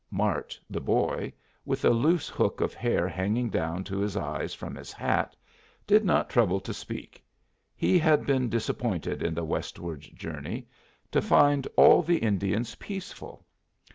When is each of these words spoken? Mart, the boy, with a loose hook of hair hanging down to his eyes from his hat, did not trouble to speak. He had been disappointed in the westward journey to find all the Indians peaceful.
Mart, 0.09 0.59
the 0.67 0.81
boy, 0.81 1.31
with 1.63 1.85
a 1.85 1.91
loose 1.91 2.27
hook 2.27 2.59
of 2.59 2.73
hair 2.73 3.07
hanging 3.07 3.51
down 3.51 3.83
to 3.83 3.99
his 3.99 4.17
eyes 4.17 4.51
from 4.51 4.75
his 4.75 4.91
hat, 4.91 5.35
did 5.85 6.03
not 6.03 6.27
trouble 6.27 6.59
to 6.59 6.73
speak. 6.73 7.23
He 7.75 7.99
had 7.99 8.25
been 8.25 8.49
disappointed 8.49 9.21
in 9.21 9.35
the 9.35 9.45
westward 9.45 10.01
journey 10.01 10.65
to 11.11 11.21
find 11.21 11.67
all 11.75 12.01
the 12.01 12.17
Indians 12.17 12.73
peaceful. 12.73 13.45